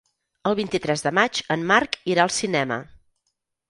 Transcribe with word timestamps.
El 0.51 0.57
vint-i-tres 0.59 1.05
de 1.09 1.13
maig 1.19 1.43
en 1.59 1.69
Marc 1.75 2.01
irà 2.17 2.27
al 2.29 2.37
cinema. 2.43 2.85